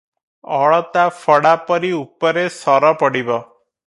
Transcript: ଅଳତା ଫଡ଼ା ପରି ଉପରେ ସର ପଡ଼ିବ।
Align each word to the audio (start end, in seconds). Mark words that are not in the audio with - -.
ଅଳତା 0.59 1.03
ଫଡ଼ା 1.17 1.51
ପରି 1.67 1.91
ଉପରେ 1.99 2.47
ସର 2.57 2.91
ପଡ଼ିବ। 3.03 3.37